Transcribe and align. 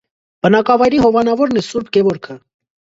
Բնակավայրի 0.47 1.03
հովանավորն 1.05 1.63
է 1.63 1.65
սուրբ 1.69 1.95
Գևորգը։ 1.95 2.43